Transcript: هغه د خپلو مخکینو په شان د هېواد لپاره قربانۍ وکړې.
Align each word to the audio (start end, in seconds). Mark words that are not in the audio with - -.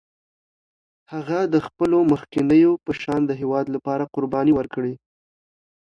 هغه 1.13 1.39
د 1.53 1.55
خپلو 1.67 1.97
مخکینو 2.11 2.71
په 2.83 2.91
شان 3.01 3.21
د 3.25 3.31
هېواد 3.41 3.65
لپاره 3.75 4.09
قربانۍ 4.15 4.53
وکړې. 4.55 4.93